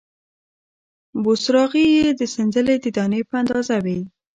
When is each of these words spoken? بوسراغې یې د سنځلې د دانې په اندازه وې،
بوسراغې 1.23 1.85
یې 1.95 2.07
د 2.19 2.21
سنځلې 2.33 2.75
د 2.83 2.85
دانې 2.97 3.21
په 3.29 3.33
اندازه 3.41 3.77
وې، 3.83 3.99